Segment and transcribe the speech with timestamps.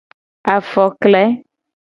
[0.53, 1.23] Afokle.